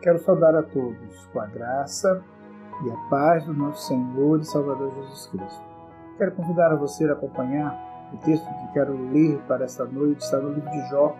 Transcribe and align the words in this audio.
Quero 0.00 0.18
saudar 0.20 0.54
a 0.54 0.62
todos 0.62 1.26
com 1.32 1.40
a 1.40 1.46
graça 1.46 2.22
e 2.84 2.90
a 2.90 2.96
paz 3.10 3.44
do 3.44 3.52
nosso 3.52 3.88
Senhor 3.88 4.38
e 4.38 4.44
Salvador 4.44 4.92
Jesus 4.94 5.26
Cristo. 5.26 5.64
Quero 6.16 6.32
convidar 6.32 6.70
a 6.70 6.76
você 6.76 7.04
a 7.08 7.14
acompanhar 7.14 7.76
o 8.12 8.16
texto 8.18 8.46
que 8.46 8.72
quero 8.74 8.92
ler 9.10 9.38
para 9.48 9.64
esta 9.64 9.84
noite, 9.84 10.20
está 10.20 10.38
no 10.38 10.52
livro 10.52 10.70
de 10.70 10.88
Jó, 10.88 11.16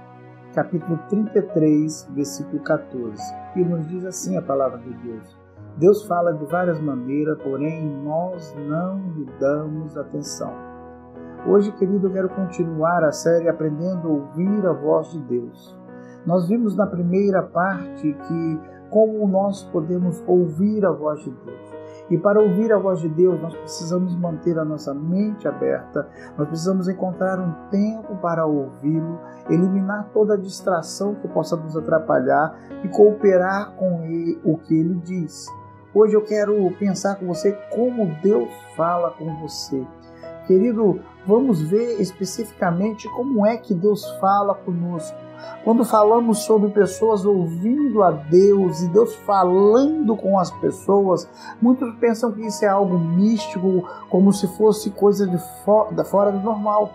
capítulo 0.55 0.97
33, 1.09 2.09
versículo 2.15 2.63
14, 2.63 3.21
que 3.53 3.65
nos 3.65 3.87
diz 3.89 4.05
assim 4.05 4.37
a 4.37 4.43
palavra 4.43 4.79
de 4.79 4.95
Deus. 4.95 5.37
Deus 5.77 6.07
fala 6.07 6.33
de 6.33 6.45
várias 6.47 6.81
maneiras, 6.81 7.37
porém 7.43 7.85
nós 8.05 8.55
não 8.69 9.01
lhe 9.11 9.27
damos 9.41 9.97
atenção. 9.97 10.53
Hoje, 11.47 11.73
querido, 11.73 12.07
eu 12.07 12.13
quero 12.13 12.29
continuar 12.29 13.03
a 13.03 13.13
série 13.13 13.49
Aprendendo 13.49 14.07
a 14.07 14.11
Ouvir 14.11 14.67
a 14.67 14.73
Voz 14.73 15.11
de 15.11 15.21
Deus. 15.21 15.77
Nós 16.27 16.49
vimos 16.49 16.77
na 16.77 16.87
primeira 16.87 17.43
parte 17.43 18.13
que 18.13 18.61
como 18.91 19.27
nós 19.29 19.65
podemos 19.65 20.23
ouvir 20.27 20.85
a 20.85 20.91
voz 20.91 21.23
de 21.23 21.31
Deus. 21.31 21.79
E 22.11 22.17
para 22.17 22.41
ouvir 22.41 22.73
a 22.73 22.79
voz 22.79 23.01
de 23.01 23.09
Deus, 23.09 23.41
nós 23.41 23.55
precisamos 23.55 24.17
manter 24.17 24.59
a 24.59 24.65
nossa 24.65 24.95
mente 24.95 25.47
aberta, 25.47 26.09
nós 26.39 26.49
precisamos 26.49 26.89
encontrar 26.89 27.39
um 27.39 27.53
tempo 27.69 28.17
para 28.17 28.47
ouvi-lo, 28.47 29.21
eliminar 29.51 30.09
toda 30.15 30.39
distração 30.39 31.15
que 31.17 31.29
possa 31.29 31.55
nos 31.57 31.77
atrapalhar 31.77 32.59
e 32.83 32.89
cooperar 32.89 33.73
com 33.73 34.05
ele, 34.05 34.41
o 34.43 34.57
que 34.57 34.75
ele 34.75 34.95
diz. 34.95 35.47
Hoje 35.95 36.15
eu 36.15 36.23
quero 36.23 36.55
pensar 36.79 37.17
com 37.17 37.27
você 37.27 37.53
como 37.75 38.07
Deus 38.23 38.49
fala 38.75 39.11
com 39.11 39.37
você. 39.41 39.87
Querido, 40.47 41.01
vamos 41.27 41.61
ver 41.61 42.01
especificamente 42.01 43.07
como 43.11 43.47
é 43.47 43.59
que 43.59 43.75
Deus 43.75 44.09
fala 44.19 44.55
conosco. 44.55 45.28
Quando 45.65 45.85
falamos 45.85 46.41
sobre 46.41 46.71
pessoas 46.71 47.25
ouvindo 47.25 48.03
a 48.03 48.11
Deus 48.11 48.83
e 48.83 48.89
Deus 48.89 49.15
falando 49.15 50.17
com 50.17 50.39
as 50.39 50.51
pessoas, 50.51 51.29
muitos 51.61 51.95
pensam 51.97 52.33
que 52.33 52.47
isso 52.47 52.65
é 52.65 52.69
algo 52.69 52.99
místico, 52.99 53.89
como 54.09 54.33
se 54.33 54.47
fosse 54.57 54.91
coisa 54.91 55.27
de 55.27 55.39
fora, 55.65 56.05
fora 56.05 56.33
do 56.33 56.41
normal. 56.41 56.93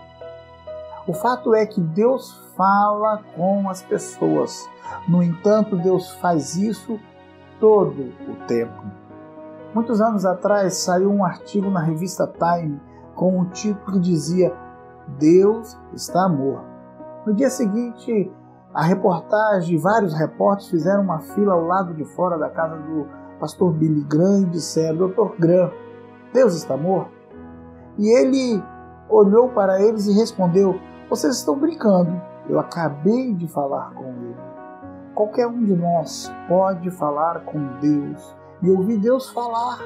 O 1.06 1.12
fato 1.12 1.54
é 1.54 1.66
que 1.66 1.80
Deus 1.80 2.32
fala 2.56 3.22
com 3.36 3.68
as 3.68 3.82
pessoas. 3.82 4.68
No 5.06 5.22
entanto, 5.22 5.76
Deus 5.76 6.10
faz 6.12 6.56
isso 6.56 6.98
todo 7.60 8.12
o 8.28 8.46
tempo. 8.46 8.84
Muitos 9.74 10.00
anos 10.00 10.24
atrás 10.24 10.76
saiu 10.76 11.10
um 11.10 11.24
artigo 11.24 11.68
na 11.70 11.80
revista 11.80 12.26
Time 12.26 12.80
com 13.14 13.38
um 13.38 13.44
título 13.46 13.92
que 13.92 14.00
dizia 14.00 14.54
Deus 15.18 15.76
está 15.92 16.28
morto. 16.28 16.73
No 17.26 17.32
dia 17.32 17.48
seguinte, 17.48 18.30
a 18.74 18.82
reportagem, 18.82 19.78
vários 19.78 20.12
repórteres 20.12 20.70
fizeram 20.70 21.02
uma 21.02 21.20
fila 21.20 21.54
ao 21.54 21.64
lado 21.64 21.94
de 21.94 22.04
fora 22.04 22.36
da 22.36 22.50
casa 22.50 22.76
do 22.76 23.06
pastor 23.40 23.72
Billy 23.72 24.04
Graham 24.04 24.42
e 24.42 24.46
disseram: 24.46 24.98
Doutor 24.98 25.34
Graham, 25.38 25.70
Deus 26.32 26.54
está 26.54 26.76
morto? 26.76 27.12
E 27.98 28.08
ele 28.08 28.62
olhou 29.08 29.48
para 29.48 29.80
eles 29.80 30.06
e 30.06 30.12
respondeu: 30.12 30.78
Vocês 31.08 31.36
estão 31.36 31.58
brincando. 31.58 32.20
Eu 32.48 32.58
acabei 32.58 33.32
de 33.32 33.48
falar 33.48 33.94
com 33.94 34.04
ele. 34.04 34.36
Qualquer 35.14 35.46
um 35.46 35.64
de 35.64 35.74
nós 35.74 36.30
pode 36.46 36.90
falar 36.90 37.44
com 37.44 37.78
Deus 37.80 38.36
e 38.60 38.70
ouvir 38.70 38.98
Deus 38.98 39.30
falar. 39.30 39.78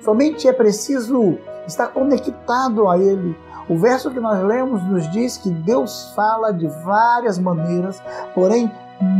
Somente 0.00 0.46
é 0.46 0.52
preciso 0.52 1.38
estar 1.66 1.88
conectado 1.88 2.88
a 2.88 2.98
Ele, 2.98 3.34
o 3.68 3.76
verso 3.76 4.10
que 4.10 4.20
nós 4.20 4.42
lemos 4.42 4.82
nos 4.84 5.10
diz 5.10 5.38
que 5.38 5.50
Deus 5.50 6.12
fala 6.14 6.52
de 6.52 6.66
várias 6.84 7.38
maneiras, 7.38 8.02
porém 8.34 8.70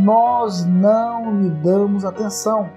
nós 0.03 0.65
não 0.65 1.41
lhe 1.41 1.49
damos 1.49 2.05
atenção. 2.05 2.69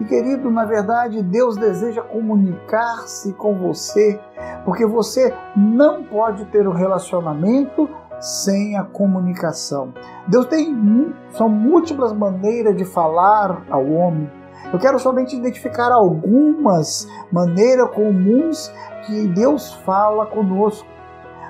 E 0.00 0.04
querido, 0.04 0.50
na 0.50 0.64
verdade, 0.64 1.22
Deus 1.22 1.56
deseja 1.56 2.02
comunicar-se 2.02 3.32
com 3.32 3.54
você, 3.54 4.20
porque 4.64 4.84
você 4.84 5.32
não 5.56 6.02
pode 6.02 6.44
ter 6.46 6.68
um 6.68 6.72
relacionamento 6.72 7.88
sem 8.20 8.76
a 8.76 8.84
comunicação. 8.84 9.94
Deus 10.26 10.46
tem 10.46 11.14
são 11.30 11.48
múltiplas 11.48 12.12
maneiras 12.12 12.76
de 12.76 12.84
falar 12.84 13.62
ao 13.70 13.88
homem. 13.90 14.30
Eu 14.72 14.78
quero 14.78 14.98
somente 14.98 15.36
identificar 15.36 15.92
algumas 15.92 17.08
maneiras 17.30 17.90
comuns 17.90 18.72
que 19.06 19.28
Deus 19.28 19.72
fala 19.72 20.26
conosco. 20.26 20.95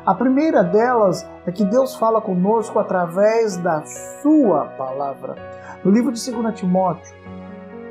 A 0.07 0.15
primeira 0.15 0.63
delas 0.63 1.29
é 1.45 1.51
que 1.51 1.65
Deus 1.65 1.97
fala 1.97 2.21
conosco 2.21 2.79
através 2.79 3.57
da 3.57 3.83
Sua 4.23 4.67
palavra. 4.79 5.35
No 5.83 5.91
livro 5.91 6.13
de 6.13 6.31
2 6.31 6.55
Timóteo, 6.55 7.13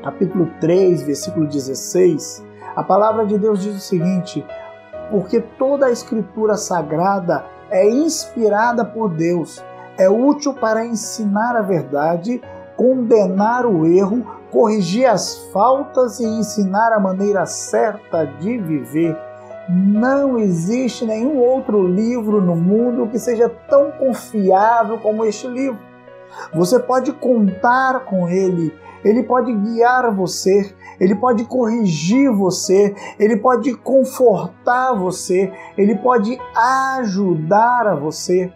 capítulo 0.02 0.50
3, 0.62 1.02
versículo 1.02 1.46
16, 1.46 2.42
a 2.74 2.82
palavra 2.82 3.26
de 3.26 3.38
Deus 3.38 3.62
diz 3.62 3.76
o 3.76 3.82
seguinte: 3.82 4.46
Porque 5.12 5.42
toda 5.42 5.88
a 5.88 5.92
Escritura 5.92 6.56
sagrada 6.56 7.44
é 7.70 7.86
inspirada 7.90 8.86
por 8.86 9.10
Deus, 9.10 9.62
é 9.98 10.10
útil 10.10 10.54
para 10.54 10.86
ensinar 10.86 11.58
a 11.58 11.62
verdade, 11.62 12.42
condenar 12.78 13.66
o 13.66 13.86
erro, 13.86 14.26
corrigir 14.54 15.06
as 15.06 15.50
faltas 15.52 16.22
e 16.22 16.26
ensinar 16.26 16.94
a 16.94 17.00
maneira 17.00 17.46
certa 17.46 18.26
de 18.26 18.58
viver 18.58 19.18
não 19.70 20.38
existe 20.38 21.06
nenhum 21.06 21.40
outro 21.40 21.88
livro 21.88 22.42
no 22.42 22.56
mundo 22.56 23.08
que 23.08 23.18
seja 23.18 23.50
tão 23.50 23.92
confiável 23.92 25.00
como 25.00 25.26
este 25.26 25.48
livro. 25.48 25.80
Você 26.54 26.80
pode 26.80 27.12
contar 27.14 28.06
com 28.06 28.28
ele, 28.28 28.74
ele 29.04 29.24
pode 29.24 29.54
guiar 29.54 30.14
você, 30.14 30.74
ele 31.00 31.16
pode 31.16 31.46
corrigir 31.46 32.32
você, 32.32 32.96
ele 33.20 33.38
pode 33.38 33.74
confortar 33.76 34.94
você, 34.94 35.52
ele 35.78 35.96
pode 35.96 36.38
ajudar 36.98 37.88
a 37.88 37.96
você. 37.96 38.52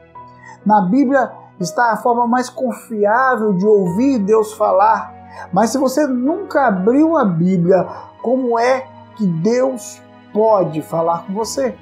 Na 0.65 0.81
Bíblia 0.81 1.31
está 1.59 1.91
a 1.91 1.97
forma 1.97 2.27
mais 2.27 2.49
confiável 2.49 3.53
de 3.53 3.65
ouvir 3.65 4.19
Deus 4.19 4.53
falar. 4.53 5.13
Mas 5.53 5.71
se 5.71 5.77
você 5.77 6.05
nunca 6.05 6.67
abriu 6.67 7.17
a 7.17 7.23
Bíblia, 7.23 7.87
como 8.21 8.59
é 8.59 8.85
que 9.15 9.25
Deus 9.25 10.01
pode 10.33 10.81
falar 10.81 11.25
com 11.25 11.33
você. 11.33 11.75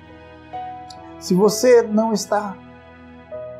Se 1.19 1.33
você 1.33 1.81
não 1.81 2.13
está 2.13 2.55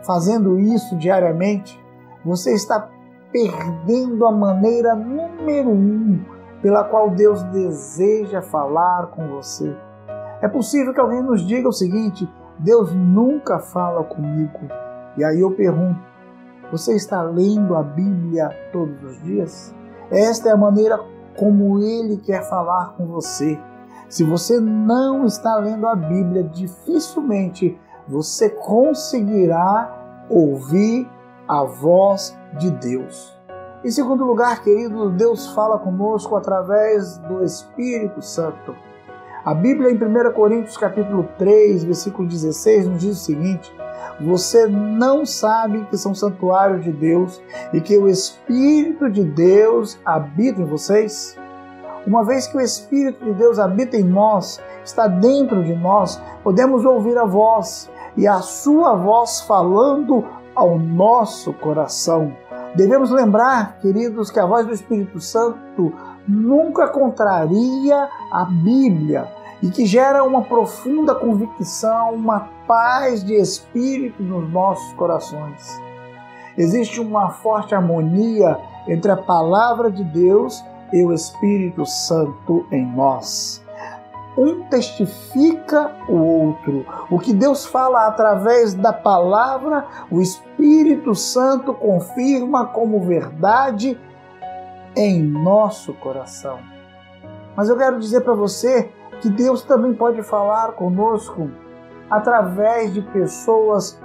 fazendo 0.04 0.60
isso 0.60 0.96
diariamente, 0.98 1.80
você 2.24 2.54
está 2.54 2.90
perdendo 3.32 4.26
a 4.26 4.32
maneira 4.32 4.96
número 4.96 5.70
um 5.70 6.24
pela 6.62 6.84
qual 6.84 7.10
Deus 7.10 7.44
deseja 7.44 8.42
falar 8.42 9.08
com 9.08 9.28
você. 9.28 9.76
É 10.42 10.48
possível 10.48 10.94
que 10.94 11.00
alguém 11.00 11.22
nos 11.22 11.46
diga 11.46 11.68
o 11.68 11.74
seguinte: 11.74 12.30
Deus 12.60 12.94
nunca 12.94 13.60
fala 13.60 14.04
comigo. 14.04 14.60
E 15.18 15.24
aí 15.24 15.40
eu 15.40 15.52
pergunto: 15.52 16.00
você 16.72 16.96
está 16.96 17.22
lendo 17.22 17.76
a 17.76 17.84
Bíblia 17.84 18.50
todos 18.72 19.02
os 19.04 19.24
dias? 19.24 19.74
Esta 20.12 20.50
é 20.50 20.52
a 20.52 20.58
maneira 20.58 21.00
como 21.38 21.80
Ele 21.80 22.18
quer 22.18 22.48
falar 22.50 22.94
com 22.98 23.08
você. 23.08 23.60
Se 24.10 24.24
você 24.24 24.60
não 24.60 25.26
está 25.26 25.58
lendo 25.58 25.86
a 25.86 25.96
Bíblia, 25.96 26.44
dificilmente 26.44 27.78
você 28.08 28.50
conseguirá 28.50 30.26
ouvir 30.30 31.10
a 31.48 31.64
voz 31.64 32.38
de 32.58 32.72
Deus. 32.72 33.38
Em 33.84 33.92
segundo 33.92 34.24
lugar, 34.26 34.64
querido, 34.64 35.12
Deus 35.12 35.48
fala 35.50 35.78
conosco 35.78 36.36
através 36.36 37.18
do 37.20 37.44
Espírito 37.44 38.22
Santo. 38.22 38.74
A 39.44 39.54
Bíblia 39.54 39.92
em 39.92 39.96
1 39.96 40.34
Coríntios 40.34 40.78
capítulo 40.78 41.28
3, 41.38 41.84
versículo 41.84 42.28
16 42.28 42.88
nos 42.88 43.02
diz 43.02 43.18
o 43.18 43.24
seguinte: 43.24 43.74
Você 44.22 44.68
não 44.68 45.26
sabe 45.26 45.86
que 45.86 45.98
são 45.98 46.16
santuários 46.16 46.84
de 46.84 46.92
Deus 46.92 47.42
e 47.72 47.82
que 47.82 47.98
o 47.98 48.08
Espírito 48.08 49.10
de 49.10 49.24
Deus 49.24 50.00
habita 50.04 50.62
em 50.62 50.66
vocês? 50.66 51.38
Uma 52.08 52.24
vez 52.24 52.48
que 52.48 52.56
o 52.56 52.62
Espírito 52.62 53.22
de 53.26 53.34
Deus 53.34 53.60
habita 53.60 53.98
em 53.98 54.04
nós, 54.04 54.62
está 54.82 55.08
dentro 55.08 55.62
de 55.62 55.76
nós, 55.76 56.22
podemos 56.42 56.86
ouvir 56.86 57.18
a 57.18 57.26
voz 57.26 57.92
e 58.16 58.26
a 58.26 58.40
sua 58.40 58.96
voz 58.96 59.42
falando 59.42 60.24
ao 60.56 60.80
nosso 60.80 61.52
coração. 61.52 62.32
Devemos 62.76 63.12
lembrar, 63.12 63.78
queridos, 63.80 64.32
que 64.32 64.40
a 64.40 64.46
voz 64.46 64.66
do 64.66 64.74
Espírito 64.74 65.20
Santo 65.20 65.92
nunca 66.26 66.88
contraria 66.88 68.08
a 68.32 68.46
Bíblia 68.46 69.28
e 69.62 69.70
que 69.70 69.86
gera 69.86 70.24
uma 70.24 70.44
profunda 70.44 71.14
convicção, 71.14 72.14
uma 72.14 72.48
paz 72.66 73.22
de 73.22 73.34
espírito 73.34 74.24
nos 74.24 74.50
nossos 74.50 74.94
corações. 74.94 75.78
Existe 76.58 77.02
uma 77.02 77.32
forte 77.32 77.76
harmonia 77.76 78.58
entre 78.88 79.12
a 79.12 79.18
palavra 79.18 79.92
de 79.92 80.06
Deus 80.06 80.64
e 80.92 81.04
o 81.04 81.14
Espírito 81.14 81.86
Santo 81.86 82.66
em 82.72 82.84
nós. 82.86 83.64
Um 84.38 84.64
testifica 84.66 85.96
o 86.08 86.16
outro. 86.16 86.86
O 87.10 87.18
que 87.18 87.34
Deus 87.34 87.66
fala 87.66 88.06
através 88.06 88.76
da 88.76 88.94
palavra, 88.94 89.88
o 90.12 90.22
Espírito 90.22 91.16
Santo 91.16 91.74
confirma 91.74 92.68
como 92.68 93.02
verdade 93.02 94.00
em 94.96 95.24
nosso 95.24 95.92
coração. 95.94 96.60
Mas 97.56 97.68
eu 97.70 97.78
quero 97.78 98.00
dizer 98.00 98.22
para 98.22 98.36
você 98.36 98.92
que 99.22 99.30
Deus 99.30 99.64
também 99.64 99.96
pode 99.96 100.22
falar 100.22 100.74
conosco 100.74 101.50
através 102.10 102.94
de 102.94 103.02
pessoas 103.02 104.00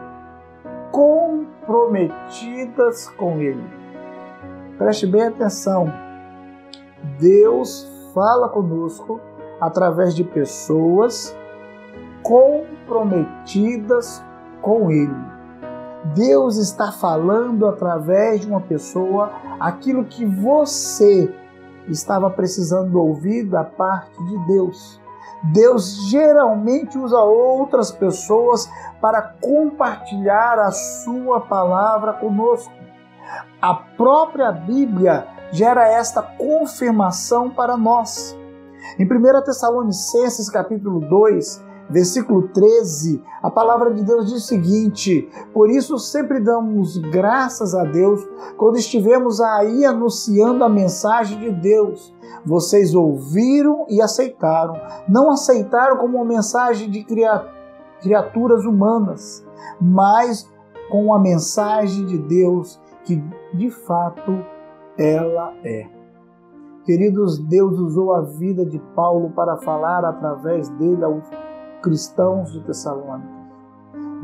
comprometidas 0.90 3.08
com 3.10 3.38
Ele. 3.38 3.62
Preste 4.78 5.06
bem 5.06 5.24
atenção. 5.24 5.92
Deus 7.18 7.88
fala 8.14 8.48
conosco 8.48 9.20
através 9.60 10.14
de 10.14 10.24
pessoas 10.24 11.36
comprometidas 12.22 14.22
com 14.60 14.90
Ele. 14.90 15.32
Deus 16.14 16.56
está 16.56 16.90
falando 16.90 17.66
através 17.66 18.40
de 18.40 18.48
uma 18.48 18.60
pessoa 18.60 19.30
aquilo 19.60 20.04
que 20.04 20.26
você 20.26 21.32
estava 21.88 22.30
precisando 22.30 23.00
ouvir 23.00 23.44
da 23.44 23.64
parte 23.64 24.22
de 24.24 24.38
Deus. 24.46 25.00
Deus 25.52 26.08
geralmente 26.08 26.96
usa 26.96 27.20
outras 27.20 27.90
pessoas 27.90 28.70
para 29.00 29.20
compartilhar 29.22 30.58
a 30.58 30.70
sua 30.70 31.40
palavra 31.40 32.12
conosco. 32.12 32.72
A 33.60 33.74
própria 33.74 34.52
Bíblia 34.52 35.26
gera 35.52 35.86
esta 35.86 36.22
confirmação 36.22 37.50
para 37.50 37.76
nós. 37.76 38.36
Em 38.98 39.04
1 39.04 39.44
Tessalonicenses 39.44 40.50
capítulo 40.50 41.00
2, 41.00 41.62
versículo 41.88 42.48
13, 42.48 43.22
a 43.42 43.50
palavra 43.50 43.92
de 43.92 44.02
Deus 44.02 44.26
diz 44.26 44.44
o 44.44 44.46
seguinte: 44.46 45.28
Por 45.52 45.70
isso 45.70 45.98
sempre 45.98 46.40
damos 46.40 46.96
graças 46.96 47.74
a 47.74 47.84
Deus 47.84 48.26
quando 48.56 48.78
estivemos 48.78 49.40
aí 49.40 49.84
anunciando 49.84 50.64
a 50.64 50.68
mensagem 50.68 51.38
de 51.38 51.50
Deus. 51.50 52.12
Vocês 52.44 52.94
ouviram 52.94 53.86
e 53.88 54.02
aceitaram, 54.02 54.74
não 55.08 55.30
aceitaram 55.30 55.98
como 55.98 56.16
uma 56.16 56.24
mensagem 56.24 56.90
de 56.90 57.06
criaturas 58.00 58.64
humanas, 58.64 59.44
mas 59.80 60.50
com 60.90 61.14
a 61.14 61.20
mensagem 61.20 62.04
de 62.04 62.18
Deus 62.18 62.80
que 63.04 63.22
de 63.54 63.70
fato 63.70 64.44
ela 65.02 65.52
é. 65.64 65.86
Queridos, 66.84 67.38
Deus 67.38 67.78
usou 67.78 68.12
a 68.12 68.22
vida 68.22 68.66
de 68.66 68.78
Paulo 68.94 69.30
para 69.30 69.56
falar 69.58 70.04
através 70.04 70.68
dele 70.70 71.04
aos 71.04 71.24
cristãos 71.80 72.52
de 72.52 72.60
Tessalônica. 72.60 73.42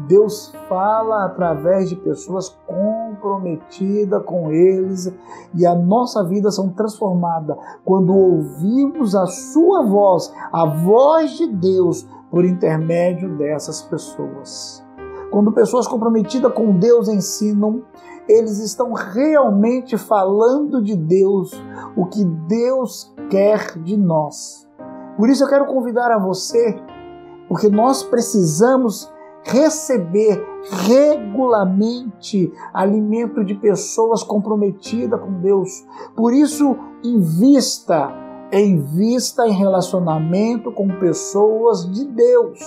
Deus 0.06 0.54
fala 0.68 1.24
através 1.24 1.88
de 1.88 1.96
pessoas 1.96 2.56
comprometidas 2.66 4.22
com 4.24 4.52
eles 4.52 5.12
e 5.54 5.66
a 5.66 5.74
nossa 5.74 6.24
vida 6.24 6.50
são 6.50 6.70
transformada 6.70 7.56
quando 7.84 8.14
ouvimos 8.14 9.16
a 9.16 9.26
sua 9.26 9.84
voz, 9.84 10.32
a 10.52 10.64
voz 10.64 11.32
de 11.32 11.48
Deus 11.48 12.08
por 12.30 12.44
intermédio 12.44 13.36
dessas 13.36 13.82
pessoas. 13.82 14.87
Quando 15.30 15.52
pessoas 15.52 15.86
comprometidas 15.86 16.52
com 16.52 16.78
Deus 16.78 17.08
ensinam, 17.08 17.82
eles 18.28 18.58
estão 18.58 18.92
realmente 18.92 19.96
falando 19.96 20.82
de 20.82 20.96
Deus, 20.96 21.52
o 21.96 22.06
que 22.06 22.24
Deus 22.24 23.14
quer 23.30 23.78
de 23.78 23.96
nós. 23.96 24.66
Por 25.16 25.28
isso 25.28 25.44
eu 25.44 25.48
quero 25.48 25.66
convidar 25.66 26.10
a 26.10 26.18
você 26.18 26.80
porque 27.48 27.68
nós 27.68 28.02
precisamos 28.02 29.10
receber 29.42 30.44
regularmente 30.86 32.52
alimento 32.72 33.42
de 33.42 33.54
pessoas 33.54 34.22
comprometidas 34.22 35.18
com 35.18 35.40
Deus. 35.40 35.86
Por 36.14 36.34
isso, 36.34 36.76
invista, 37.02 38.12
invista 38.52 39.46
em 39.46 39.52
relacionamento 39.52 40.70
com 40.70 40.88
pessoas 40.98 41.90
de 41.90 42.04
Deus, 42.04 42.58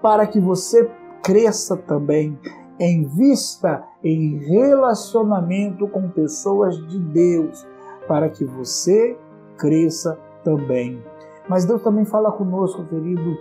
para 0.00 0.26
que 0.26 0.40
você 0.40 0.90
cresça 1.22 1.76
também. 1.76 2.38
Invista 2.80 3.84
em 4.04 4.38
relacionamento 4.38 5.88
com 5.88 6.08
pessoas 6.10 6.76
de 6.88 6.98
Deus, 6.98 7.66
para 8.06 8.28
que 8.28 8.44
você 8.44 9.18
cresça 9.56 10.18
também. 10.44 11.02
Mas 11.48 11.64
Deus 11.64 11.82
também 11.82 12.04
fala 12.04 12.30
conosco, 12.30 12.84
querido, 12.84 13.36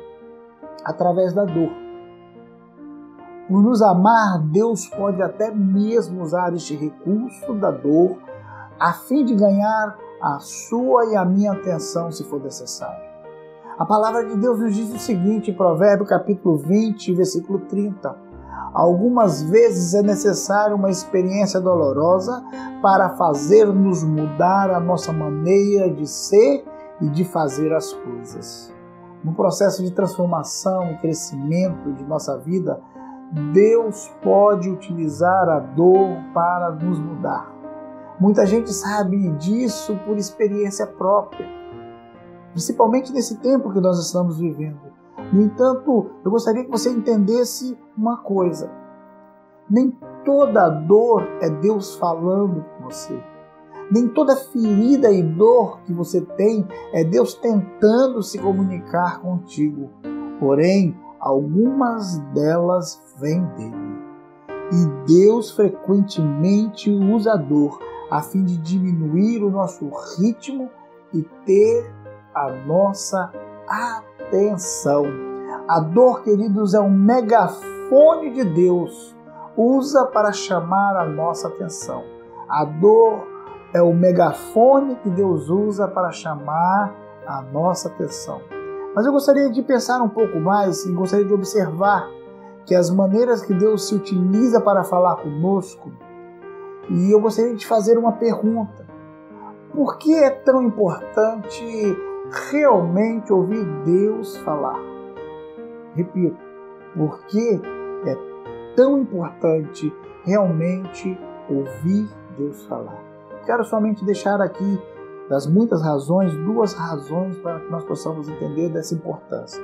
através 0.83 1.33
da 1.33 1.45
dor. 1.45 1.69
Por 3.47 3.61
nos 3.61 3.81
amar, 3.81 4.39
Deus 4.39 4.87
pode 4.87 5.21
até 5.21 5.51
mesmo 5.51 6.21
usar 6.21 6.53
este 6.53 6.75
recurso 6.75 7.53
da 7.53 7.71
dor 7.71 8.17
a 8.79 8.93
fim 8.93 9.23
de 9.23 9.35
ganhar 9.35 9.97
a 10.21 10.39
sua 10.39 11.05
e 11.11 11.15
a 11.15 11.23
minha 11.23 11.51
atenção 11.51 12.11
se 12.11 12.23
for 12.23 12.41
necessário. 12.41 13.07
A 13.77 13.85
palavra 13.85 14.25
de 14.25 14.35
Deus 14.37 14.59
nos 14.59 14.75
diz 14.75 14.93
o 14.93 14.99
seguinte 14.99 15.51
em 15.51 15.53
Provérbio 15.53 16.05
capítulo 16.05 16.57
20, 16.57 17.13
versículo 17.13 17.59
30. 17.59 18.15
Algumas 18.73 19.43
vezes 19.43 19.93
é 19.93 20.01
necessário 20.01 20.75
uma 20.75 20.89
experiência 20.89 21.59
dolorosa 21.59 22.43
para 22.81 23.09
fazer-nos 23.09 24.03
mudar 24.03 24.71
a 24.71 24.79
nossa 24.79 25.13
maneira 25.13 25.89
de 25.89 26.07
ser 26.07 26.65
e 27.01 27.09
de 27.09 27.23
fazer 27.23 27.73
as 27.73 27.93
coisas 27.93 28.75
no 29.23 29.33
processo 29.33 29.83
de 29.83 29.91
transformação 29.91 30.91
e 30.91 30.97
crescimento 30.97 31.91
de 31.93 32.03
nossa 32.05 32.37
vida, 32.37 32.79
Deus 33.51 34.09
pode 34.23 34.69
utilizar 34.69 35.49
a 35.49 35.59
dor 35.59 36.17
para 36.33 36.71
nos 36.71 36.99
mudar. 36.99 37.53
Muita 38.19 38.45
gente 38.45 38.71
sabe 38.71 39.29
disso 39.33 39.99
por 40.05 40.17
experiência 40.17 40.87
própria, 40.87 41.45
principalmente 42.57 43.13
nesse 43.13 43.37
tempo 43.37 43.71
que 43.71 43.79
nós 43.79 43.99
estamos 43.99 44.39
vivendo. 44.39 44.79
No 45.31 45.43
entanto, 45.43 46.09
eu 46.25 46.31
gostaria 46.31 46.65
que 46.65 46.71
você 46.71 46.89
entendesse 46.89 47.77
uma 47.95 48.17
coisa: 48.17 48.71
nem 49.69 49.95
toda 50.25 50.67
dor 50.67 51.21
é 51.39 51.51
Deus 51.51 51.95
falando 51.97 52.65
com 52.65 52.85
você. 52.85 53.15
Nem 53.91 54.07
toda 54.07 54.35
ferida 54.35 55.11
e 55.11 55.21
dor 55.21 55.81
que 55.81 55.93
você 55.93 56.19
tem 56.19 56.67
é 56.91 57.03
Deus 57.03 57.35
tentando 57.35 58.23
se 58.23 58.39
comunicar 58.39 59.21
contigo. 59.21 59.91
Porém, 60.39 60.97
algumas 61.19 62.17
delas 62.33 62.99
vêm 63.19 63.43
dele. 63.55 63.97
E 64.73 65.05
Deus 65.05 65.51
frequentemente 65.51 66.89
usa 66.89 67.33
a 67.33 67.37
dor 67.37 67.79
a 68.09 68.21
fim 68.21 68.43
de 68.43 68.57
diminuir 68.57 69.43
o 69.43 69.51
nosso 69.51 69.89
ritmo 70.17 70.69
e 71.13 71.21
ter 71.45 71.96
a 72.45 72.51
nossa 72.65 73.31
atenção. 73.67 75.05
A 75.67 75.79
dor, 75.79 76.23
queridos, 76.23 76.73
é 76.73 76.79
um 76.79 76.89
megafone 76.89 78.31
de 78.31 78.43
Deus, 78.43 79.15
usa 79.55 80.05
para 80.05 80.31
chamar 80.31 80.95
a 80.95 81.05
nossa 81.05 81.47
atenção. 81.47 82.03
A 82.47 82.63
dor 82.63 83.27
é 83.73 83.81
o 83.81 83.93
megafone 83.93 84.95
que 84.95 85.09
Deus 85.09 85.49
usa 85.49 85.87
para 85.87 86.11
chamar 86.11 86.93
a 87.25 87.41
nossa 87.41 87.89
atenção. 87.89 88.41
Mas 88.95 89.05
eu 89.05 89.11
gostaria 89.11 89.49
de 89.49 89.61
pensar 89.61 90.01
um 90.01 90.09
pouco 90.09 90.39
mais 90.39 90.85
e 90.85 90.91
gostaria 90.91 91.25
de 91.25 91.33
observar 91.33 92.09
que 92.65 92.75
as 92.75 92.89
maneiras 92.89 93.41
que 93.41 93.53
Deus 93.53 93.87
se 93.87 93.95
utiliza 93.95 94.61
para 94.61 94.83
falar 94.83 95.17
conosco, 95.17 95.91
e 96.89 97.11
eu 97.11 97.19
gostaria 97.19 97.55
de 97.55 97.65
fazer 97.65 97.97
uma 97.97 98.13
pergunta: 98.13 98.85
por 99.73 99.97
que 99.97 100.15
é 100.15 100.29
tão 100.29 100.63
importante 100.63 101.63
realmente 102.51 103.31
ouvir 103.31 103.63
Deus 103.85 104.37
falar? 104.37 104.79
Repito, 105.93 106.37
por 106.95 107.19
que 107.25 107.61
é 108.05 108.17
tão 108.75 108.99
importante 108.99 109.93
realmente 110.23 111.17
ouvir 111.49 112.07
Deus 112.37 112.65
falar? 112.65 113.03
Quero 113.45 113.63
somente 113.63 114.03
deixar 114.03 114.41
aqui, 114.41 114.79
das 115.29 115.47
muitas 115.47 115.81
razões, 115.81 116.33
duas 116.37 116.73
razões 116.73 117.37
para 117.39 117.59
que 117.59 117.71
nós 117.71 117.83
possamos 117.83 118.29
entender 118.29 118.69
dessa 118.69 118.93
importância. 118.93 119.61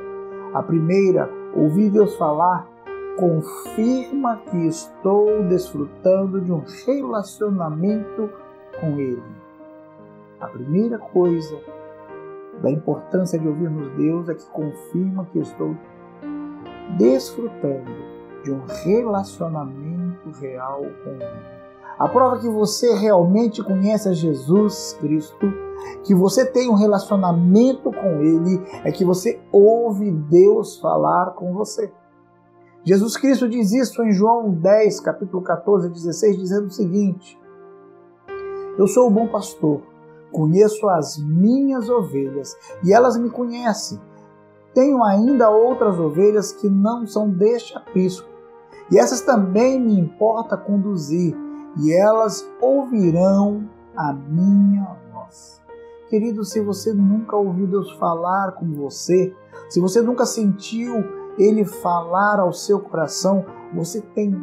A 0.53 0.62
primeira, 0.62 1.29
ouvir 1.55 1.89
Deus 1.89 2.15
falar 2.15 2.67
confirma 3.17 4.38
que 4.50 4.67
estou 4.67 5.43
desfrutando 5.43 6.41
de 6.41 6.51
um 6.51 6.63
relacionamento 6.86 8.29
com 8.79 9.00
Ele. 9.00 9.22
A 10.39 10.48
primeira 10.48 10.98
coisa 10.98 11.58
da 12.63 12.72
importância 12.72 13.38
de 13.38 13.46
ouvirmos 13.46 13.91
Deus 13.98 14.29
é 14.29 14.34
que 14.34 14.46
confirma 14.46 15.27
que 15.32 15.39
estou 15.39 15.75
desfrutando 16.98 17.91
de 18.41 18.51
um 18.51 18.63
relacionamento 18.86 20.29
real 20.39 20.82
com 21.03 21.10
Ele. 21.10 21.53
A 22.00 22.08
prova 22.08 22.39
que 22.39 22.50
você 22.50 22.96
realmente 22.96 23.62
conhece 23.62 24.08
a 24.08 24.13
Jesus 24.13 24.98
Cristo, 25.00 25.53
que 26.03 26.15
você 26.15 26.46
tem 26.46 26.70
um 26.70 26.75
relacionamento 26.75 27.91
com 27.91 28.22
Ele, 28.22 28.62
é 28.86 28.91
que 28.91 29.03
você 29.03 29.41
ouve 29.51 30.10
Deus 30.10 30.79
falar 30.79 31.32
com 31.32 31.53
você. 31.53 31.91
Jesus 32.86 33.17
Cristo 33.17 33.48
diz 33.48 33.74
isso 33.74 34.01
em 34.03 34.12
João 34.12 34.50
10, 34.50 35.01
capítulo 35.01 35.43
14, 35.43 35.89
16, 35.89 36.38
dizendo 36.38 36.67
o 36.67 36.72
seguinte: 36.72 37.39
Eu 38.77 38.88
sou 38.88 39.08
o 39.08 39.12
bom 39.12 39.27
pastor. 39.27 39.92
Conheço 40.34 40.90
as 40.90 41.18
minhas 41.20 41.90
ovelhas 41.90 42.58
e 42.84 42.92
elas 42.92 43.16
me 43.18 43.30
conhecem. 43.30 44.02
Tenho 44.74 45.04
ainda 45.04 45.52
outras 45.52 46.00
ovelhas 46.00 46.52
que 46.52 46.68
não 46.68 47.06
são 47.06 47.30
deste 47.30 47.78
aprisco, 47.78 48.28
e 48.92 48.98
essas 48.98 49.22
também 49.22 49.80
me 49.80 49.98
importa 50.00 50.58
conduzir, 50.58 51.38
e 51.78 51.94
elas 51.94 52.46
ouvirão 52.60 53.70
a 53.96 54.12
minha 54.12 54.98
voz. 55.12 55.62
Querido, 56.10 56.44
se 56.44 56.60
você 56.60 56.92
nunca 56.92 57.36
ouviu 57.36 57.68
Deus 57.68 57.92
falar 57.94 58.54
com 58.54 58.74
você, 58.74 59.32
se 59.70 59.80
você 59.80 60.02
nunca 60.02 60.25
sentiu 60.25 61.04
Ele 61.38 61.63
falar 61.63 62.40
ao 62.40 62.52
seu 62.52 62.80
coração, 62.80 63.46
você 63.74 64.02
tem 64.02 64.36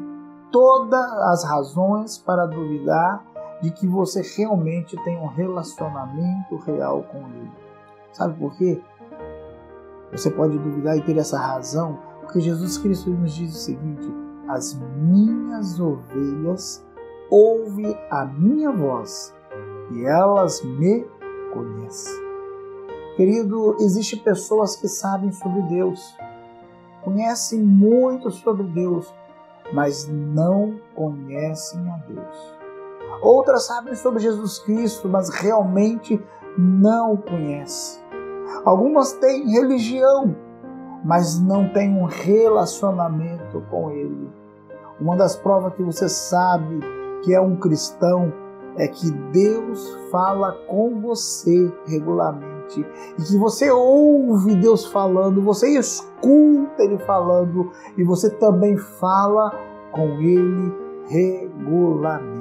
todas 0.52 1.00
as 1.00 1.44
razões 1.44 2.18
para 2.18 2.46
duvidar 2.46 3.24
de 3.60 3.70
que 3.70 3.86
você 3.86 4.22
realmente 4.36 4.96
tem 5.04 5.18
um 5.18 5.26
relacionamento 5.26 6.56
real 6.66 7.02
com 7.04 7.18
Ele. 7.28 7.50
Sabe 8.12 8.38
por 8.38 8.56
quê? 8.56 8.80
Você 10.12 10.30
pode 10.30 10.58
duvidar 10.58 10.96
e 10.96 11.02
ter 11.02 11.16
essa 11.16 11.38
razão, 11.38 11.98
porque 12.20 12.40
Jesus 12.40 12.78
Cristo 12.78 13.10
nos 13.10 13.32
diz 13.32 13.54
o 13.54 13.58
seguinte: 13.58 14.08
As 14.48 14.74
minhas 14.74 15.78
ovelhas 15.78 16.84
ouvem 17.30 17.96
a 18.10 18.24
minha 18.24 18.72
voz 18.72 19.32
e 19.92 20.04
elas 20.04 20.62
me 20.64 21.06
conhecem. 21.52 22.30
Querido, 23.16 23.76
existem 23.80 24.18
pessoas 24.18 24.76
que 24.76 24.88
sabem 24.88 25.30
sobre 25.30 25.62
Deus, 25.62 26.16
conhecem 27.02 27.60
muito 27.60 28.30
sobre 28.30 28.64
Deus, 28.64 29.12
mas 29.72 30.08
não 30.08 30.80
conhecem 30.94 31.88
a 31.90 31.96
Deus. 31.98 32.59
Outras 33.22 33.66
sabem 33.66 33.94
sobre 33.94 34.20
Jesus 34.20 34.58
Cristo, 34.60 35.08
mas 35.08 35.28
realmente 35.30 36.22
não 36.56 37.16
conhecem. 37.16 38.02
Algumas 38.64 39.12
têm 39.14 39.50
religião, 39.50 40.34
mas 41.04 41.40
não 41.40 41.72
têm 41.72 41.94
um 41.94 42.04
relacionamento 42.04 43.62
com 43.70 43.90
Ele. 43.90 44.30
Uma 45.00 45.16
das 45.16 45.36
provas 45.36 45.74
que 45.74 45.82
você 45.82 46.08
sabe 46.08 46.80
que 47.22 47.34
é 47.34 47.40
um 47.40 47.56
cristão 47.56 48.32
é 48.76 48.86
que 48.86 49.10
Deus 49.32 49.98
fala 50.10 50.52
com 50.66 51.00
você 51.00 51.72
regularmente 51.86 52.86
e 53.18 53.22
que 53.22 53.36
você 53.36 53.70
ouve 53.70 54.54
Deus 54.54 54.86
falando, 54.86 55.42
você 55.42 55.78
escuta 55.78 56.82
Ele 56.82 56.98
falando 56.98 57.70
e 57.96 58.04
você 58.04 58.30
também 58.30 58.76
fala 58.76 59.52
com 59.92 60.20
Ele 60.20 60.72
regularmente. 61.08 62.39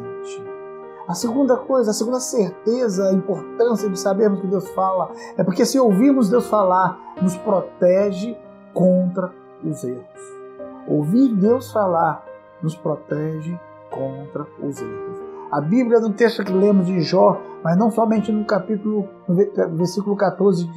A 1.10 1.16
segunda 1.16 1.58
coisa, 1.58 1.90
a 1.90 1.94
segunda 1.94 2.20
certeza, 2.20 3.10
a 3.10 3.12
importância 3.12 3.90
de 3.90 4.00
sabermos 4.00 4.42
que 4.42 4.48
Deus 4.48 4.70
fala, 4.70 5.10
é 5.36 5.44
porque 5.44 5.66
se 5.66 5.80
ouvirmos 5.80 6.30
Deus 6.30 6.46
falar, 6.46 7.16
nos 7.20 7.36
protege 7.36 8.38
contra 8.76 9.34
os 9.64 9.84
erros. 9.84 10.40
Ouvir 10.88 11.36
Deus 11.36 11.72
falar 11.72 12.24
nos 12.62 12.76
protege 12.76 13.60
contra 13.90 14.46
os 14.62 14.80
erros. 14.80 15.18
A 15.52 15.60
Bíblia, 15.60 16.00
no 16.00 16.14
texto 16.14 16.44
que 16.44 16.54
lemos 16.54 16.86
de 16.86 17.02
Jó, 17.02 17.42
mas 17.64 17.76
não 17.76 17.90
somente 17.90 18.32
no 18.32 18.46
capítulo, 18.46 19.10
no 19.28 19.36
versículo 19.78 20.16
14, 20.16 20.70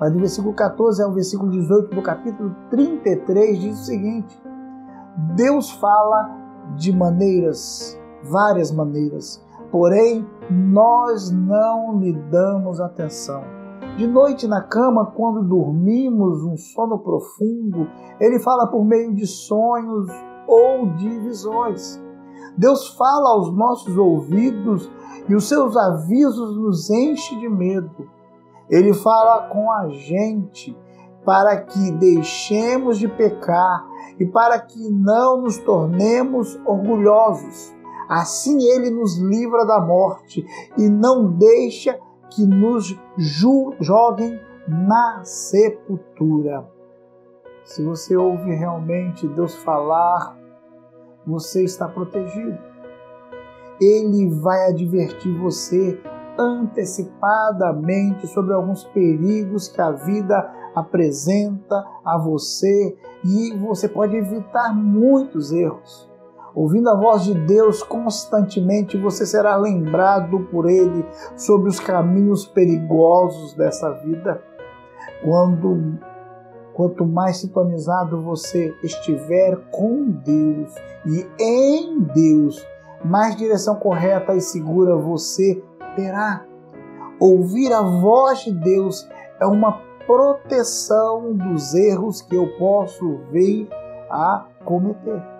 mas 0.00 0.10
no 0.10 0.20
versículo 0.20 0.54
14 0.54 1.02
ao 1.02 1.12
versículo 1.12 1.50
18 1.50 1.94
do 1.94 2.00
capítulo 2.00 2.56
33, 2.70 3.60
diz 3.60 3.78
o 3.78 3.84
seguinte: 3.84 4.42
Deus 5.36 5.70
fala 5.72 6.30
de 6.76 6.96
maneiras, 6.96 8.00
várias 8.24 8.72
maneiras, 8.72 9.44
porém 9.70 10.26
nós 10.50 11.30
não 11.30 11.98
lhe 11.98 12.12
damos 12.12 12.80
atenção. 12.80 13.42
De 13.96 14.06
noite 14.06 14.46
na 14.46 14.60
cama, 14.60 15.06
quando 15.06 15.42
dormimos 15.42 16.44
um 16.44 16.56
sono 16.56 16.98
profundo, 16.98 17.88
ele 18.20 18.38
fala 18.38 18.66
por 18.66 18.84
meio 18.84 19.14
de 19.14 19.26
sonhos 19.26 20.06
ou 20.46 20.86
de 20.96 21.08
visões. 21.20 22.02
Deus 22.58 22.88
fala 22.88 23.30
aos 23.30 23.50
nossos 23.54 23.96
ouvidos 23.96 24.90
e 25.28 25.34
os 25.34 25.48
seus 25.48 25.76
avisos 25.76 26.56
nos 26.56 26.90
enchem 26.90 27.38
de 27.40 27.48
medo. 27.48 28.08
Ele 28.68 28.92
fala 28.92 29.48
com 29.48 29.70
a 29.70 29.88
gente 29.88 30.76
para 31.24 31.60
que 31.60 31.90
deixemos 31.92 32.98
de 32.98 33.08
pecar 33.08 33.84
e 34.18 34.24
para 34.24 34.58
que 34.60 34.90
não 34.90 35.42
nos 35.42 35.58
tornemos 35.58 36.58
orgulhosos. 36.64 37.75
Assim 38.08 38.62
ele 38.62 38.90
nos 38.90 39.18
livra 39.18 39.64
da 39.64 39.80
morte 39.80 40.46
e 40.76 40.88
não 40.88 41.32
deixa 41.32 41.98
que 42.30 42.46
nos 42.46 42.96
joguem 43.78 44.38
na 44.68 45.22
sepultura. 45.24 46.68
Se 47.64 47.82
você 47.82 48.16
ouve 48.16 48.54
realmente 48.54 49.26
Deus 49.28 49.54
falar, 49.56 50.38
você 51.26 51.64
está 51.64 51.88
protegido. 51.88 52.58
Ele 53.80 54.30
vai 54.40 54.68
advertir 54.68 55.36
você 55.38 56.00
antecipadamente 56.38 58.26
sobre 58.28 58.54
alguns 58.54 58.84
perigos 58.84 59.68
que 59.68 59.80
a 59.80 59.90
vida 59.90 60.50
apresenta 60.74 61.84
a 62.04 62.18
você 62.18 62.96
e 63.24 63.56
você 63.56 63.88
pode 63.88 64.14
evitar 64.14 64.74
muitos 64.74 65.50
erros. 65.50 66.05
Ouvindo 66.56 66.88
a 66.88 66.96
voz 66.96 67.22
de 67.24 67.34
Deus 67.34 67.82
constantemente, 67.82 68.96
você 68.96 69.26
será 69.26 69.56
lembrado 69.56 70.48
por 70.50 70.64
Ele 70.66 71.04
sobre 71.36 71.68
os 71.68 71.78
caminhos 71.78 72.46
perigosos 72.46 73.52
dessa 73.52 73.90
vida. 73.90 74.42
Quando 75.22 75.98
quanto 76.72 77.04
mais 77.04 77.36
sintonizado 77.38 78.22
você 78.22 78.74
estiver 78.82 79.56
com 79.70 80.08
Deus 80.08 80.74
e 81.04 81.26
em 81.38 82.00
Deus, 82.00 82.66
mais 83.04 83.36
direção 83.36 83.76
correta 83.76 84.34
e 84.34 84.40
segura 84.40 84.96
você 84.96 85.62
terá. 85.94 86.42
Ouvir 87.20 87.70
a 87.70 87.82
voz 87.82 88.40
de 88.40 88.52
Deus 88.52 89.06
é 89.38 89.46
uma 89.46 89.82
proteção 90.06 91.34
dos 91.34 91.74
erros 91.74 92.22
que 92.22 92.34
eu 92.34 92.56
posso 92.56 93.18
vir 93.30 93.68
a 94.10 94.46
cometer. 94.64 95.35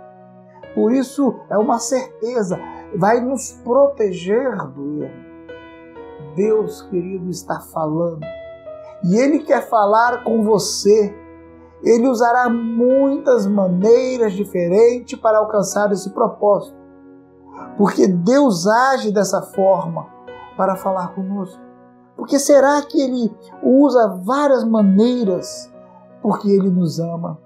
Por 0.77 0.93
isso 0.93 1.35
é 1.49 1.57
uma 1.57 1.79
certeza, 1.79 2.61
vai 2.95 3.19
nos 3.19 3.53
proteger 3.65 4.55
do 4.69 5.05
erro. 5.05 5.27
Deus, 6.37 6.83
querido, 6.83 7.31
está 7.31 7.61
falando. 7.61 8.21
E 9.03 9.17
Ele 9.17 9.39
quer 9.39 9.67
falar 9.71 10.23
com 10.23 10.45
você. 10.45 11.17
Ele 11.83 12.07
usará 12.07 12.51
muitas 12.51 13.47
maneiras 13.47 14.35
diferentes 14.35 15.19
para 15.19 15.39
alcançar 15.39 15.91
esse 15.93 16.11
propósito. 16.11 16.77
Porque 17.79 18.07
Deus 18.07 18.67
age 18.67 19.11
dessa 19.11 19.41
forma 19.41 20.07
para 20.59 20.77
falar 20.77 21.15
conosco. 21.15 21.59
Porque 22.15 22.39
será 22.39 22.83
que 22.83 23.01
Ele 23.01 23.35
usa 23.63 24.21
várias 24.23 24.63
maneiras? 24.63 25.73
Porque 26.21 26.51
Ele 26.51 26.69
nos 26.69 27.01
ama 27.01 27.46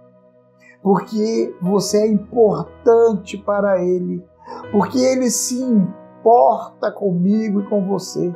porque 0.82 1.54
você 1.60 1.98
é 1.98 2.06
importante 2.06 3.36
para 3.38 3.82
Ele, 3.82 4.24
porque 4.72 4.98
Ele 4.98 5.30
se 5.30 5.60
importa 5.60 6.90
comigo 6.90 7.60
e 7.60 7.66
com 7.68 7.86
você. 7.86 8.34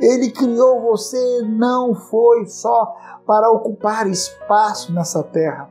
Ele 0.00 0.30
criou 0.30 0.80
você 0.80 1.42
não 1.42 1.94
foi 1.94 2.46
só 2.46 2.94
para 3.26 3.50
ocupar 3.50 4.08
espaço 4.08 4.92
nessa 4.92 5.22
terra. 5.22 5.70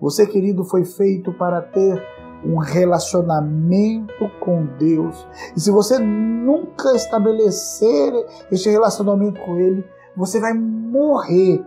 Você, 0.00 0.26
querido, 0.26 0.64
foi 0.64 0.84
feito 0.84 1.32
para 1.32 1.60
ter 1.60 2.02
um 2.44 2.56
relacionamento 2.56 4.30
com 4.40 4.64
Deus. 4.78 5.26
E 5.54 5.60
se 5.60 5.70
você 5.70 5.98
nunca 5.98 6.94
estabelecer 6.94 8.12
este 8.50 8.70
relacionamento 8.70 9.40
com 9.42 9.56
Ele, 9.56 9.84
você 10.16 10.40
vai 10.40 10.54
morrer 10.54 11.64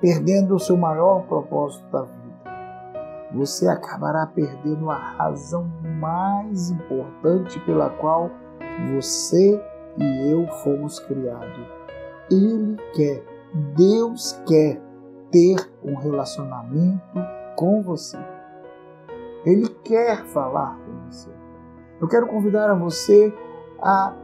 perdendo 0.00 0.54
o 0.54 0.60
seu 0.60 0.76
maior 0.76 1.22
propósito 1.26 1.84
da 1.90 2.02
vida 2.02 2.23
você 3.34 3.66
acabará 3.66 4.26
perdendo 4.26 4.88
a 4.90 4.94
razão 4.94 5.68
mais 5.98 6.70
importante 6.70 7.58
pela 7.60 7.90
qual 7.90 8.30
você 8.92 9.60
e 9.98 10.30
eu 10.30 10.46
fomos 10.62 11.00
criados. 11.00 11.66
Ele 12.30 12.76
quer, 12.94 13.24
Deus 13.76 14.40
quer 14.46 14.80
ter 15.32 15.56
um 15.82 15.96
relacionamento 15.96 17.18
com 17.56 17.82
você. 17.82 18.18
Ele 19.44 19.68
quer 19.82 20.24
falar 20.26 20.78
com 20.78 21.10
você. 21.10 21.30
Eu 22.00 22.08
quero 22.08 22.28
convidar 22.28 22.70
a 22.70 22.74
você 22.74 23.34
a 23.82 24.14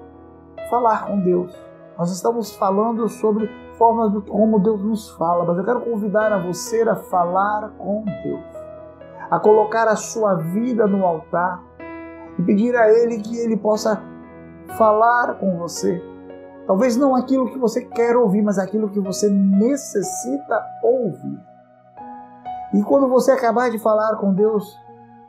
falar 0.70 1.06
com 1.06 1.20
Deus. 1.20 1.52
Nós 1.98 2.12
estamos 2.12 2.54
falando 2.54 3.08
sobre 3.08 3.50
formas 3.76 4.12
de 4.12 4.20
como 4.22 4.60
Deus 4.60 4.82
nos 4.82 5.10
fala, 5.10 5.44
mas 5.44 5.58
eu 5.58 5.64
quero 5.64 5.80
convidar 5.80 6.32
a 6.32 6.38
você 6.38 6.82
a 6.82 6.96
falar 6.96 7.70
com 7.76 8.04
Deus 8.22 8.59
a 9.30 9.38
colocar 9.38 9.86
a 9.86 9.96
sua 9.96 10.34
vida 10.34 10.86
no 10.86 11.04
altar 11.06 11.62
e 12.38 12.42
pedir 12.42 12.76
a 12.76 12.90
Ele 12.90 13.20
que 13.20 13.36
Ele 13.36 13.56
possa 13.56 14.02
falar 14.76 15.34
com 15.34 15.56
você. 15.58 16.02
Talvez 16.66 16.96
não 16.96 17.14
aquilo 17.14 17.50
que 17.50 17.58
você 17.58 17.84
quer 17.84 18.16
ouvir, 18.16 18.42
mas 18.42 18.58
aquilo 18.58 18.88
que 18.88 19.00
você 19.00 19.28
necessita 19.28 20.64
ouvir. 20.82 21.40
E 22.74 22.82
quando 22.82 23.08
você 23.08 23.32
acabar 23.32 23.70
de 23.70 23.78
falar 23.78 24.16
com 24.16 24.32
Deus, 24.32 24.78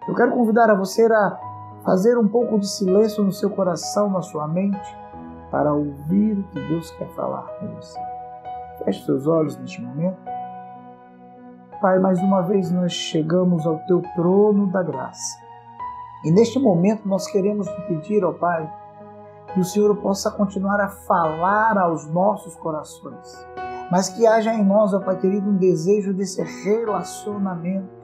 eu 0.08 0.16
quero 0.16 0.32
convidar 0.32 0.70
a 0.70 0.76
você 0.76 1.06
a 1.06 1.40
fazer 1.84 2.18
um 2.18 2.28
pouco 2.28 2.60
de 2.60 2.68
silêncio 2.68 3.24
no 3.24 3.32
seu 3.32 3.50
coração, 3.50 4.10
na 4.10 4.22
sua 4.22 4.48
mente, 4.48 4.98
para 5.50 5.74
ouvir 5.74 6.38
o 6.38 6.44
que 6.44 6.60
Deus 6.68 6.92
quer 6.92 7.08
falar 7.10 7.44
com 7.60 7.68
você. 7.76 8.00
Feche 8.84 9.06
seus 9.06 9.28
olhos 9.28 9.58
neste 9.58 9.82
momento. 9.82 10.31
Pai, 11.82 11.98
mais 11.98 12.20
uma 12.20 12.44
vez 12.44 12.70
nós 12.72 12.94
chegamos 12.94 13.66
ao 13.66 13.80
teu 13.80 14.04
trono 14.16 14.68
da 14.68 14.84
graça. 14.84 15.40
E 16.24 16.32
neste 16.32 16.60
momento 16.60 17.08
nós 17.08 17.26
queremos 17.26 17.68
pedir, 17.88 18.24
ó 18.24 18.32
Pai, 18.32 18.72
que 19.52 19.60
o 19.60 19.64
Senhor 19.66 19.96
possa 19.98 20.30
continuar 20.30 20.80
a 20.80 20.88
falar 20.88 21.80
aos 21.80 22.08
nossos 22.08 22.56
corações, 22.56 23.48
mas 23.90 24.10
que 24.10 24.28
haja 24.28 24.54
em 24.54 24.64
nós, 24.64 24.94
ó 24.94 25.00
Pai 25.00 25.18
querido, 25.20 25.50
um 25.50 25.58
desejo 25.58 26.14
desse 26.14 26.44
relacionamento 26.64 28.01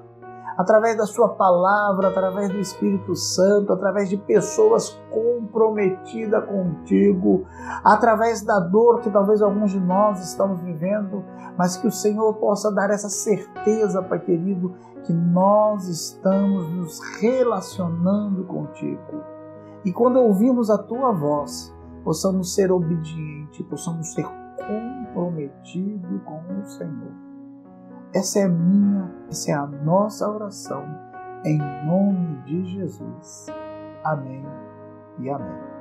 através 0.57 0.97
da 0.97 1.05
Sua 1.05 1.29
palavra, 1.29 2.07
através 2.07 2.49
do 2.49 2.59
Espírito 2.59 3.15
Santo, 3.15 3.71
através 3.71 4.09
de 4.09 4.17
pessoas 4.17 4.99
comprometidas 5.11 6.43
contigo, 6.45 7.45
através 7.83 8.41
da 8.41 8.59
dor 8.59 9.01
que 9.01 9.09
talvez 9.11 9.41
alguns 9.41 9.71
de 9.71 9.79
nós 9.79 10.19
estamos 10.27 10.59
vivendo, 10.61 11.23
mas 11.57 11.77
que 11.77 11.87
o 11.87 11.91
Senhor 11.91 12.33
possa 12.35 12.71
dar 12.71 12.89
essa 12.89 13.09
certeza, 13.09 14.01
Pai 14.01 14.19
querido, 14.19 14.73
que 15.03 15.13
nós 15.13 15.87
estamos 15.87 16.67
nos 16.71 16.99
relacionando 17.21 18.43
contigo. 18.45 19.23
E 19.85 19.93
quando 19.93 20.19
ouvimos 20.19 20.69
a 20.69 20.77
Tua 20.77 21.11
voz, 21.11 21.73
possamos 22.03 22.55
ser 22.55 22.71
obedientes, 22.71 23.65
possamos 23.67 24.13
ser 24.13 24.25
comprometidos 24.57 26.21
com 26.23 26.41
o 26.59 26.65
Senhor. 26.65 27.26
Essa 28.17 28.39
é 28.39 28.47
minha, 28.47 29.11
essa 29.29 29.51
é 29.51 29.53
a 29.53 29.67
nossa 29.67 30.27
oração, 30.27 30.83
em 31.45 31.59
nome 31.85 32.41
de 32.45 32.65
Jesus. 32.65 33.45
Amém 34.03 34.43
e 35.19 35.29
amém. 35.29 35.76